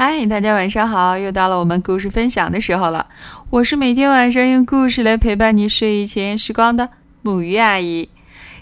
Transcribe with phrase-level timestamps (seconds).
[0.00, 1.18] 嗨，大家晚上好！
[1.18, 3.08] 又到了我们故事分享的时候了。
[3.50, 6.90] 我是每天晚上用故事来陪伴你睡前时光的
[7.22, 8.08] 母鱼阿姨。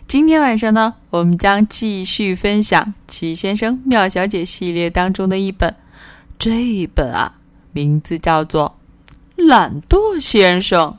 [0.08, 5.76] 今天晚上呢，我们将继续分享《奇先生妙小姐》系列当中的一本。
[6.38, 7.35] 这一本啊，
[7.72, 8.78] 名字叫做
[9.46, 10.96] 《懒惰先生》。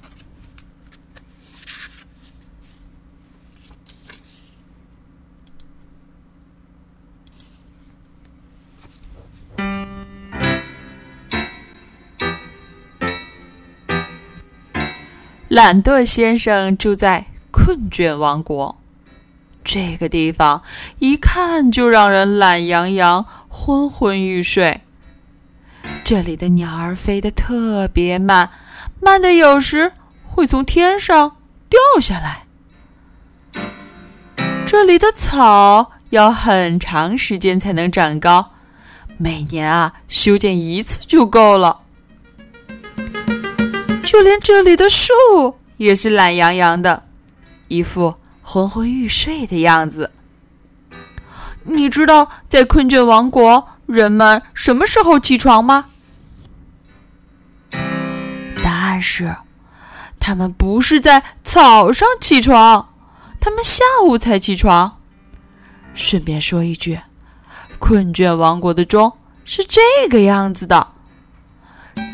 [15.58, 18.78] 懒惰先生住在困倦王国，
[19.64, 20.62] 这个地方
[21.00, 24.82] 一看就让人懒洋洋、昏昏欲睡。
[26.04, 28.52] 这里的鸟儿飞得特别慢，
[29.02, 29.94] 慢的有时
[30.28, 32.46] 会从天上掉下来。
[34.68, 38.52] 这里的草要很长时间才能长高，
[39.18, 41.80] 每年啊修剪一次就够了。
[44.08, 45.12] 就连这里的树
[45.76, 47.04] 也是懒洋洋的，
[47.68, 50.14] 一副昏昏欲睡的样子。
[51.66, 55.90] 你知道在困倦王国人们什么时候起床吗？
[58.64, 59.36] 答案是，
[60.18, 62.88] 他们不是在早上起床，
[63.42, 65.02] 他们下午才起床。
[65.94, 67.02] 顺便说一句，
[67.78, 69.12] 困倦王国的钟
[69.44, 70.94] 是这个样子的。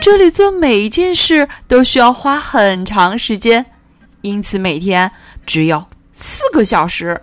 [0.04, 3.68] 这里做每一件事都需要花很长时间，
[4.20, 5.14] 因此每天
[5.46, 7.22] 只有四个小时。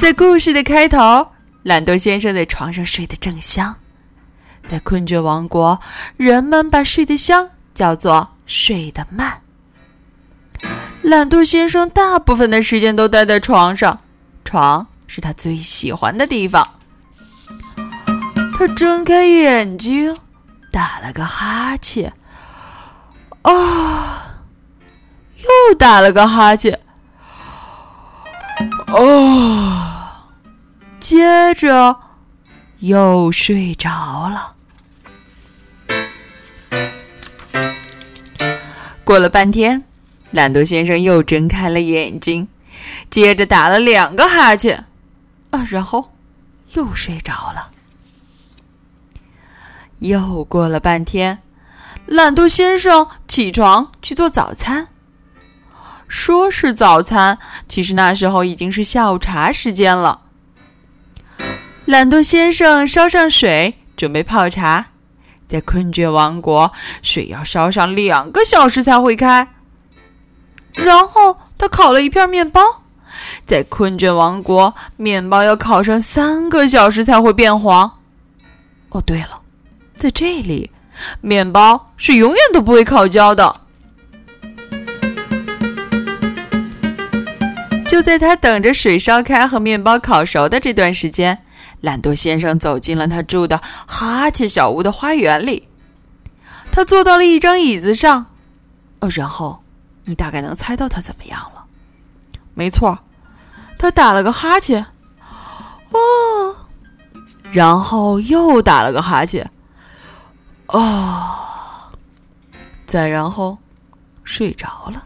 [0.00, 1.32] 在故事的开头，
[1.64, 3.74] 懒惰先生在床上睡得正香。
[4.68, 5.80] 在困倦王国，
[6.16, 9.42] 人们把睡得香叫做睡得慢。
[11.02, 14.00] 懒惰先生大部分的时间都待在床上，
[14.44, 16.75] 床是他最喜欢的地方。
[18.58, 20.16] 他睁开眼睛，
[20.72, 22.14] 打了个哈欠，
[23.42, 24.44] 啊，
[25.36, 26.80] 又打了个哈欠，
[28.86, 30.22] 哦，
[30.98, 32.00] 接着
[32.78, 34.54] 又睡着了。
[39.04, 39.84] 过了半天，
[40.30, 42.48] 懒惰先生又睁开了眼睛，
[43.10, 44.86] 接着打了两个哈欠，
[45.50, 46.14] 啊，然后
[46.72, 47.72] 又睡着了。
[49.98, 51.42] 又过了半天，
[52.06, 54.88] 懒惰先生起床去做早餐。
[56.08, 60.20] 说是早餐，其实那时候已经是下午茶时间了。
[61.84, 64.86] 懒惰先生烧上水，准备泡茶。
[65.48, 69.48] 在困倦王国，水要烧上两个小时才会开。
[70.74, 72.60] 然后他烤了一片面包。
[73.46, 77.98] 在困倦王国，面包要烤上三个小时才会变黄。
[78.90, 79.42] 哦，对了。
[80.06, 80.70] 在这里，
[81.20, 83.62] 面包是永远都不会烤焦的。
[87.88, 91.42] 就在他等着水烧开和面包烤熟的这段时间，
[91.80, 95.66] 懒惰先生走进了他住的哈欠小屋的花园里。
[96.70, 98.26] 他坐到了一张椅子上，
[99.00, 99.64] 哦，然后
[100.04, 101.64] 你大概能猜到他怎么样了。
[102.54, 103.00] 没错，
[103.76, 104.86] 他打了个哈欠，
[105.90, 106.54] 哦，
[107.50, 109.50] 然后又打了个哈欠。
[110.68, 111.92] 哦，
[112.84, 113.58] 再然后
[114.24, 115.04] 睡着了。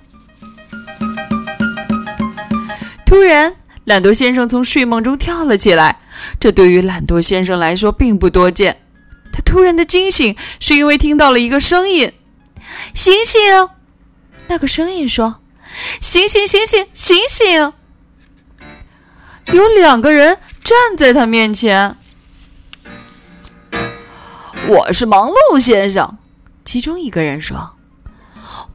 [3.05, 3.55] 突然，
[3.85, 6.01] 懒惰先生从睡梦中跳了起来。
[6.39, 8.83] 这对于懒惰先生来说并不多见。
[9.33, 12.13] 他突然的惊醒，是因为听到了一个声音
[12.95, 13.41] ：“醒醒！”
[14.49, 15.41] 那个声音说
[16.01, 17.73] ：“醒醒，醒醒，醒醒！”
[19.53, 21.97] 有两个人站在他面前。
[24.71, 26.17] 我是忙碌先生，
[26.65, 27.73] 其中一个人说：“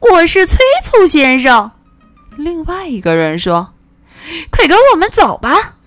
[0.01, 1.72] 我是催促先生。”
[2.35, 3.73] 另外一个人说
[4.51, 5.78] ：“快跟我们走吧。”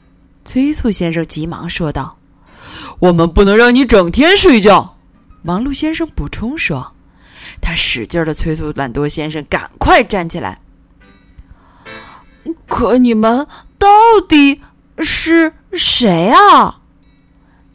[0.46, 2.16] 催促先生急忙说道
[3.00, 4.96] ：“我们不能让你整天睡觉。”
[5.44, 6.94] 忙碌先生补充说
[7.60, 10.62] ：“他使劲的催促懒惰先生赶快站起来。”
[12.66, 13.46] 可你们
[13.78, 13.86] 到
[14.26, 14.62] 底
[15.00, 16.80] 是谁啊？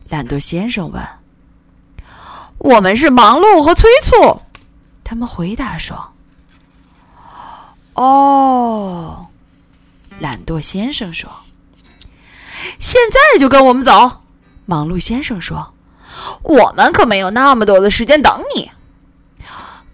[0.10, 1.00] 懒惰先生问。
[2.64, 4.42] 我们是忙碌和催促，
[5.04, 6.14] 他们回答说
[7.94, 9.28] ：“哦。”
[10.20, 11.30] 懒惰先生说
[12.80, 14.22] ：“现在就跟我们走。”
[14.66, 15.74] 忙碌先生说
[16.42, 18.72] ：“我们可没有那么多的时间等你。”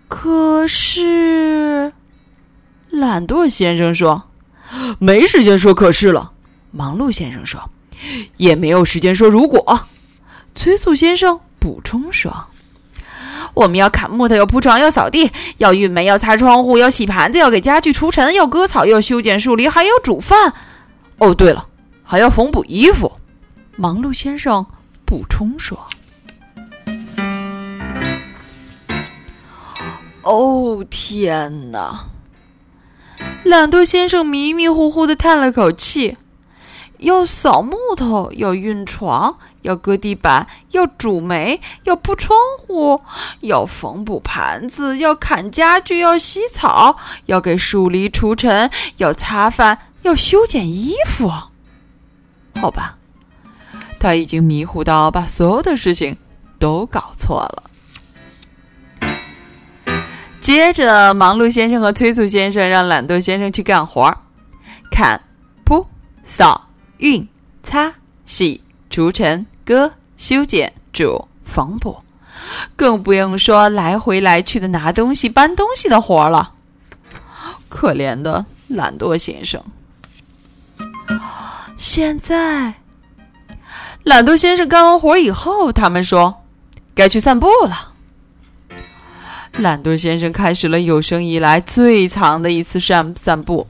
[0.07, 1.91] 可是，
[2.89, 4.29] 懒惰先生说
[4.99, 6.33] ：“没时间说可是了。”
[6.69, 7.71] 忙碌先生说
[8.37, 9.87] ：“也没有时间说如果。
[10.53, 12.47] 催促先生补充说
[13.53, 20.53] ：“我们要砍木头，要铺床，要扫地，要运煤，要擦窗户，要洗盘子，要给家具除尘，要割草，要修剪树篱，还要煮饭。
[21.17, 21.67] 哦，对了，
[22.03, 23.11] 还要缝补衣服。”
[23.75, 24.65] 忙碌先生
[25.05, 25.87] 补充说
[30.23, 32.07] ：“哦，天哪！”
[33.43, 36.17] 懒惰先生迷迷糊糊的叹了口气
[36.99, 43.01] ：“要扫木头，要运床。”要割地板，要煮煤，要铺窗户，
[43.41, 51.29] 要缝补盘子，要砍家具，要洗草，要给树篱除尘，要擦饭，要修剪衣服。
[52.55, 52.97] 好吧，
[53.99, 56.15] 他已经迷糊到把所有的事情
[56.57, 57.63] 都搞错了。
[60.39, 64.17] 接着，忙碌先生和催促先生让懒惰先生去干活儿：
[64.89, 65.21] 砍、
[65.65, 65.85] 铺、
[66.23, 66.68] 扫、
[66.99, 67.27] 运、
[67.61, 68.61] 擦、洗。
[68.91, 71.99] 除尘、割、修剪、煮、缝补，
[72.75, 76.53] 更不用说来回来去的拿东西、搬东西的活了。
[77.69, 79.63] 可怜的懒惰先生。
[81.77, 82.81] 现在，
[84.03, 86.43] 懒惰先生干完活以后，他们说
[86.95, 87.93] 该去散步了。
[89.53, 93.67] 懒惰先生开始了有生以来最长的一次散散步。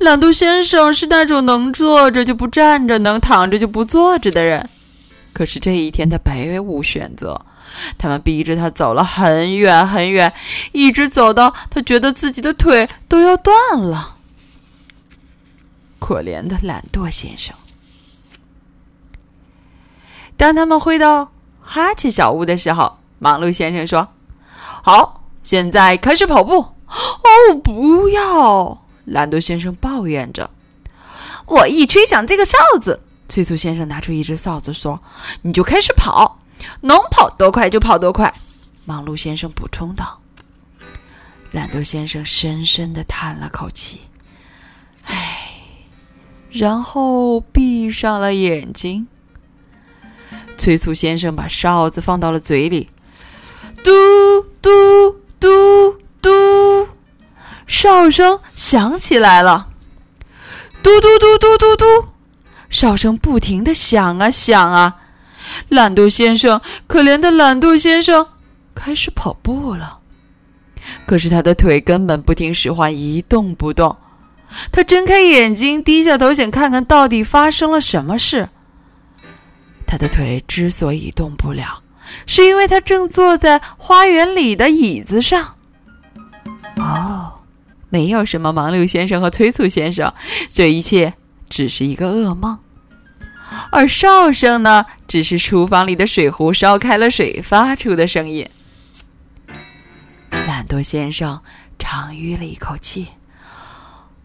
[0.00, 4.68] 懒惰先生是那种能坐着就不站着，能躺着就不坐着的人。
[5.34, 7.44] 可是这一天他别无选择，
[7.98, 10.32] 他们逼着他走了很远很远，
[10.72, 14.16] 一直走到他觉得自己的腿都要断了。
[15.98, 17.54] 可怜的懒惰先生。
[20.38, 21.30] 当他们回到
[21.60, 24.08] 哈欠小屋的时候，忙碌先生说
[24.82, 28.82] ：“好，现在开始跑步。”哦，不要！
[29.10, 30.50] 懒惰先生抱怨着
[31.46, 35.02] ：“我一吹响这个哨子，催促先生拿出一只哨子说
[35.42, 36.40] ：‘你就开始跑，
[36.82, 38.32] 能跑多快就跑多快。’”
[38.86, 40.20] 忙碌先生补充道。
[41.50, 44.02] 懒惰先生深深的叹了口气
[45.04, 45.48] ：“唉。”
[46.50, 49.08] 然后闭上了眼睛。
[50.56, 52.90] 催促先生把哨子放到了嘴里，
[53.82, 53.90] 嘟
[54.60, 54.70] 嘟
[55.40, 56.88] 嘟嘟。
[57.70, 59.68] 哨声响起来了，
[60.82, 61.84] 嘟嘟嘟嘟嘟嘟，
[62.68, 64.96] 哨声不停的响啊响啊。
[65.68, 68.26] 懒惰先生，可怜的懒惰先生，
[68.74, 70.00] 开始跑步了。
[71.06, 73.96] 可是他的腿根本不听使唤，一动不动。
[74.72, 78.48] 他睁开眼睛，低下头想看看到底发生了什么事。
[79.86, 81.82] 他的腿之所以动不了，
[82.26, 85.54] 是因为他正坐在花园里的椅子上。
[86.76, 87.36] 哦。
[87.90, 90.14] 没有什么忙碌先生和催促先生，
[90.48, 91.14] 这一切
[91.48, 92.58] 只是一个噩梦。
[93.72, 98.48] 而哨声呢，只是厨房里的水壶烧开了水发出的声音。
[100.30, 101.42] 懒惰先生
[101.78, 103.08] 长吁了一口气，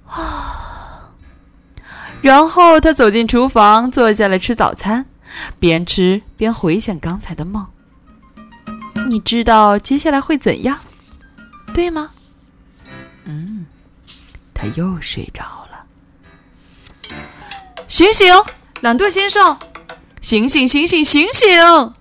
[0.06, 1.10] 啊，
[2.22, 5.08] 然后他走进厨房，坐下来吃早餐，
[5.60, 7.66] 边吃边回想刚才的梦。
[9.10, 10.80] 你知道接下来会怎样，
[11.74, 12.12] 对吗？
[13.26, 13.66] 嗯，
[14.54, 15.86] 他又睡着了。
[17.88, 18.28] 醒醒，
[18.82, 19.58] 懒惰先生，
[20.22, 21.94] 醒醒，醒醒，醒醒！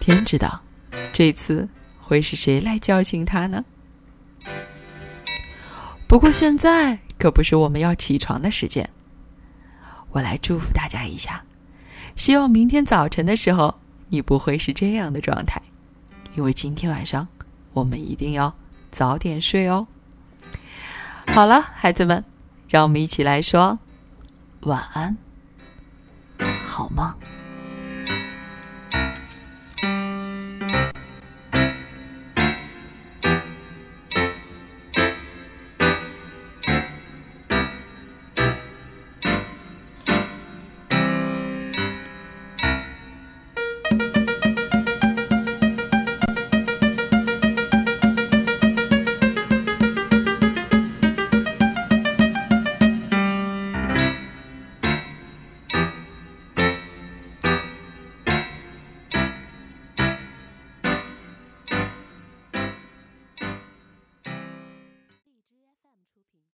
[0.00, 0.62] 天知道，
[1.12, 1.68] 这次
[2.00, 3.64] 会是谁来叫醒他呢？
[6.06, 8.88] 不过现在可不是我们要起床的时间。
[10.10, 11.44] 我来祝福大家一下，
[12.14, 13.80] 希望明天早晨的时候，
[14.10, 15.60] 你不会是这样的状态。
[16.36, 17.26] 因为今天晚上
[17.72, 18.54] 我们一定要
[18.90, 19.86] 早点睡哦。
[21.28, 22.24] 好了，孩子们，
[22.68, 23.78] 让我们一起来说
[24.60, 25.16] 晚安，
[26.66, 27.35] 好梦。